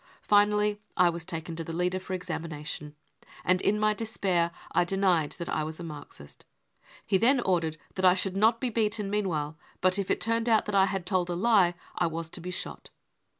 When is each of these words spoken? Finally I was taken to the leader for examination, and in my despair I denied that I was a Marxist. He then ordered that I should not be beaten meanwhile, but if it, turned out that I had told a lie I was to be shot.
Finally 0.23 0.81
I 0.97 1.11
was 1.11 1.23
taken 1.23 1.55
to 1.57 1.63
the 1.63 1.75
leader 1.75 1.99
for 1.99 2.13
examination, 2.13 2.95
and 3.45 3.61
in 3.61 3.79
my 3.79 3.93
despair 3.93 4.49
I 4.71 4.83
denied 4.83 5.33
that 5.33 5.47
I 5.47 5.63
was 5.63 5.79
a 5.79 5.83
Marxist. 5.83 6.43
He 7.05 7.19
then 7.19 7.39
ordered 7.41 7.77
that 7.93 8.05
I 8.05 8.15
should 8.15 8.35
not 8.35 8.59
be 8.59 8.71
beaten 8.71 9.11
meanwhile, 9.11 9.59
but 9.79 9.99
if 9.99 10.09
it, 10.09 10.19
turned 10.19 10.49
out 10.49 10.65
that 10.65 10.73
I 10.73 10.87
had 10.87 11.05
told 11.05 11.29
a 11.29 11.35
lie 11.35 11.75
I 11.95 12.07
was 12.07 12.31
to 12.31 12.41
be 12.41 12.49
shot. 12.49 12.89